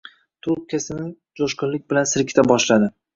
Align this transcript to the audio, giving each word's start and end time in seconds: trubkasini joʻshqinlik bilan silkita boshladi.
trubkasini 0.45 1.05
joʻshqinlik 1.41 1.83
bilan 1.93 2.09
silkita 2.13 2.45
boshladi. 2.53 2.89